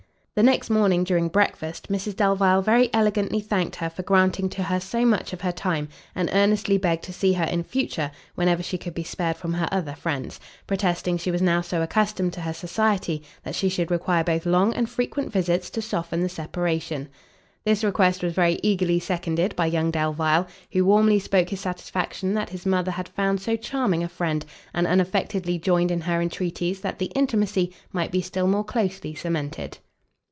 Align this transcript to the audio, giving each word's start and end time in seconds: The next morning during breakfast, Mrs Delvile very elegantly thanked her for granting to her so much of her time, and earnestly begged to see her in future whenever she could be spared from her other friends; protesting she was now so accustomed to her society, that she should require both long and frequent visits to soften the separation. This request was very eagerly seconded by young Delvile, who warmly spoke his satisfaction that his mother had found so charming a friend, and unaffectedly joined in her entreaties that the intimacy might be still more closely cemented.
The 0.33 0.43
next 0.47 0.69
morning 0.71 1.03
during 1.03 1.27
breakfast, 1.27 1.89
Mrs 1.89 2.15
Delvile 2.15 2.61
very 2.63 2.89
elegantly 2.93 3.41
thanked 3.41 3.75
her 3.75 3.89
for 3.91 4.01
granting 4.01 4.47
to 4.51 4.63
her 4.63 4.79
so 4.79 5.05
much 5.05 5.33
of 5.33 5.41
her 5.41 5.51
time, 5.51 5.89
and 6.15 6.29
earnestly 6.31 6.77
begged 6.77 7.03
to 7.03 7.13
see 7.13 7.33
her 7.33 7.43
in 7.43 7.63
future 7.63 8.09
whenever 8.35 8.63
she 8.63 8.77
could 8.77 8.93
be 8.95 9.03
spared 9.03 9.35
from 9.35 9.53
her 9.55 9.67
other 9.73 9.93
friends; 9.93 10.39
protesting 10.67 11.17
she 11.17 11.29
was 11.31 11.41
now 11.41 11.59
so 11.59 11.81
accustomed 11.81 12.31
to 12.31 12.41
her 12.41 12.53
society, 12.53 13.21
that 13.43 13.55
she 13.55 13.67
should 13.69 13.91
require 13.91 14.23
both 14.23 14.45
long 14.45 14.73
and 14.73 14.89
frequent 14.89 15.31
visits 15.33 15.69
to 15.69 15.81
soften 15.81 16.21
the 16.21 16.29
separation. 16.29 17.09
This 17.65 17.83
request 17.83 18.23
was 18.23 18.33
very 18.33 18.57
eagerly 18.63 18.99
seconded 19.01 19.53
by 19.57 19.65
young 19.65 19.91
Delvile, 19.91 20.47
who 20.71 20.85
warmly 20.85 21.19
spoke 21.19 21.49
his 21.49 21.59
satisfaction 21.59 22.33
that 22.35 22.49
his 22.51 22.65
mother 22.65 22.91
had 22.91 23.09
found 23.09 23.41
so 23.41 23.57
charming 23.57 24.01
a 24.01 24.07
friend, 24.07 24.45
and 24.73 24.87
unaffectedly 24.87 25.59
joined 25.59 25.91
in 25.91 26.01
her 26.01 26.21
entreaties 26.21 26.79
that 26.79 26.99
the 26.99 27.11
intimacy 27.17 27.73
might 27.91 28.11
be 28.13 28.21
still 28.21 28.47
more 28.47 28.63
closely 28.63 29.13
cemented. 29.13 29.77